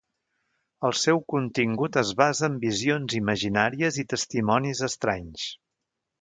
[0.87, 5.47] El seu contingut es basa en visions imaginàries i testimonis estranys.